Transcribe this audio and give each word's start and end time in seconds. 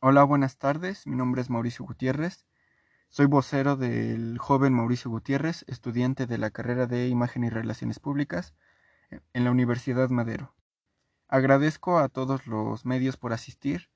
Hola, 0.00 0.22
buenas 0.22 0.58
tardes. 0.58 1.08
Mi 1.08 1.16
nombre 1.16 1.42
es 1.42 1.50
Mauricio 1.50 1.84
Gutiérrez. 1.84 2.46
Soy 3.08 3.26
vocero 3.26 3.74
del 3.74 4.38
joven 4.38 4.72
Mauricio 4.72 5.10
Gutiérrez, 5.10 5.64
estudiante 5.66 6.28
de 6.28 6.38
la 6.38 6.50
carrera 6.50 6.86
de 6.86 7.08
Imagen 7.08 7.42
y 7.42 7.50
Relaciones 7.50 7.98
Públicas 7.98 8.54
en 9.32 9.42
la 9.42 9.50
Universidad 9.50 10.08
Madero. 10.10 10.54
Agradezco 11.26 11.98
a 11.98 12.08
todos 12.08 12.46
los 12.46 12.86
medios 12.86 13.16
por 13.16 13.32
asistir, 13.32 13.90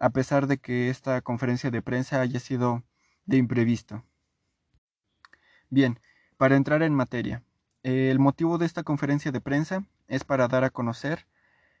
a 0.00 0.10
pesar 0.10 0.48
de 0.48 0.58
que 0.58 0.90
esta 0.90 1.20
conferencia 1.20 1.70
de 1.70 1.82
prensa 1.82 2.20
haya 2.20 2.40
sido 2.40 2.82
de 3.24 3.36
imprevisto. 3.36 4.02
Bien, 5.70 6.00
para 6.36 6.56
entrar 6.56 6.82
en 6.82 6.94
materia, 6.94 7.44
el 7.84 8.18
motivo 8.18 8.58
de 8.58 8.66
esta 8.66 8.82
conferencia 8.82 9.30
de 9.30 9.40
prensa 9.40 9.84
es 10.08 10.24
para 10.24 10.48
dar 10.48 10.64
a 10.64 10.70
conocer 10.70 11.28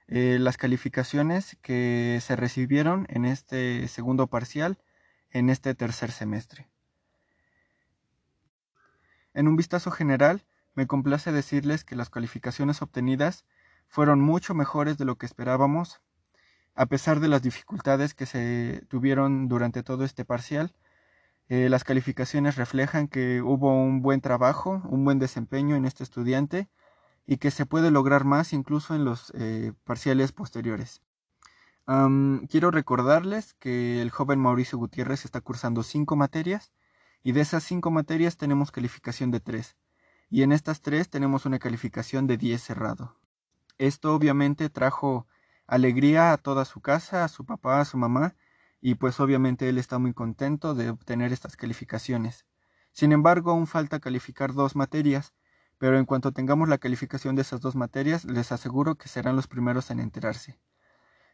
eh, 0.08 0.38
las 0.40 0.56
calificaciones 0.56 1.58
que 1.60 2.18
se 2.22 2.34
recibieron 2.34 3.06
en 3.10 3.26
este 3.26 3.86
segundo 3.88 4.26
parcial 4.26 4.78
en 5.30 5.50
este 5.50 5.74
tercer 5.74 6.10
semestre. 6.12 6.70
En 9.34 9.46
un 9.48 9.56
vistazo 9.56 9.90
general, 9.90 10.46
me 10.74 10.86
complace 10.86 11.30
decirles 11.30 11.84
que 11.84 11.94
las 11.94 12.08
calificaciones 12.08 12.80
obtenidas 12.80 13.44
fueron 13.86 14.20
mucho 14.20 14.54
mejores 14.54 14.96
de 14.96 15.04
lo 15.04 15.16
que 15.16 15.26
esperábamos, 15.26 16.00
a 16.74 16.86
pesar 16.86 17.20
de 17.20 17.28
las 17.28 17.42
dificultades 17.42 18.14
que 18.14 18.24
se 18.24 18.84
tuvieron 18.88 19.48
durante 19.48 19.82
todo 19.82 20.04
este 20.04 20.24
parcial. 20.24 20.74
Eh, 21.50 21.68
las 21.68 21.84
calificaciones 21.84 22.56
reflejan 22.56 23.08
que 23.08 23.42
hubo 23.42 23.74
un 23.74 24.00
buen 24.00 24.22
trabajo, 24.22 24.82
un 24.88 25.04
buen 25.04 25.18
desempeño 25.18 25.76
en 25.76 25.84
este 25.84 26.02
estudiante 26.02 26.68
y 27.30 27.36
que 27.36 27.50
se 27.50 27.66
puede 27.66 27.90
lograr 27.90 28.24
más 28.24 28.54
incluso 28.54 28.94
en 28.94 29.04
los 29.04 29.30
eh, 29.36 29.74
parciales 29.84 30.32
posteriores. 30.32 31.02
quiero 32.48 32.70
recordarles 32.70 33.54
que 33.54 34.00
el 34.00 34.10
joven 34.10 34.40
Mauricio 34.40 34.78
Gutiérrez 34.78 35.26
está 35.26 35.42
cursando 35.42 35.82
cinco 35.82 36.16
materias 36.16 36.72
y 37.22 37.32
de 37.32 37.42
esas 37.42 37.64
cinco 37.64 37.90
materias 37.90 38.38
tenemos 38.38 38.72
calificación 38.72 39.30
de 39.30 39.40
tres 39.40 39.76
y 40.30 40.42
en 40.42 40.52
estas 40.52 40.80
tres 40.80 41.10
tenemos 41.10 41.44
una 41.44 41.58
calificación 41.58 42.26
de 42.26 42.38
10 42.38 42.62
cerrado. 42.62 43.16
Esto 43.76 44.14
obviamente 44.14 44.70
trajo 44.70 45.26
alegría 45.66 46.32
a 46.32 46.38
toda 46.38 46.64
su 46.64 46.80
casa, 46.80 47.24
a 47.24 47.28
su 47.28 47.44
papá, 47.44 47.80
a 47.80 47.84
su 47.84 47.98
mamá 47.98 48.36
y 48.80 48.94
pues 48.94 49.20
obviamente 49.20 49.68
él 49.68 49.76
está 49.76 49.98
muy 49.98 50.14
contento 50.14 50.74
de 50.74 50.88
obtener 50.88 51.32
estas 51.34 51.56
calificaciones. 51.56 52.46
Sin 52.92 53.12
embargo, 53.12 53.50
aún 53.50 53.66
falta 53.66 54.00
calificar 54.00 54.54
dos 54.54 54.76
materias 54.76 55.34
pero 55.78 55.98
en 55.98 56.04
cuanto 56.04 56.32
tengamos 56.32 56.68
la 56.68 56.78
calificación 56.78 57.36
de 57.36 57.42
esas 57.42 57.60
dos 57.60 57.76
materias, 57.76 58.24
les 58.24 58.52
aseguro 58.52 58.96
que 58.96 59.08
serán 59.08 59.36
los 59.36 59.46
primeros 59.46 59.90
en 59.90 60.00
enterarse. 60.00 60.58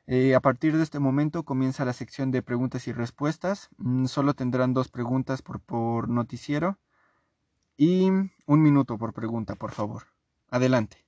Eh, 0.06 0.34
a 0.34 0.40
partir 0.40 0.76
de 0.76 0.82
este 0.82 0.98
momento 0.98 1.44
comienza 1.44 1.84
la 1.84 1.94
sección 1.94 2.30
de 2.30 2.42
preguntas 2.42 2.86
y 2.88 2.92
respuestas. 2.92 3.70
Mm, 3.78 4.06
solo 4.06 4.34
tendrán 4.34 4.74
dos 4.74 4.88
preguntas 4.88 5.42
por, 5.42 5.60
por 5.60 6.08
noticiero 6.08 6.78
y 7.76 8.08
un 8.46 8.62
minuto 8.62 8.98
por 8.98 9.14
pregunta, 9.14 9.54
por 9.56 9.72
favor. 9.72 10.04
Adelante. 10.50 11.03